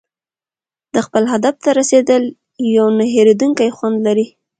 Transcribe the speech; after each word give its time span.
د 0.93 0.95
خپل 1.05 1.23
هدف 1.33 1.55
ته 1.63 1.69
رسېدل 1.79 2.23
یو 2.77 2.87
نه 2.97 3.05
هېریدونکی 3.13 3.69
خوند 3.77 3.97
لري. 4.07 4.25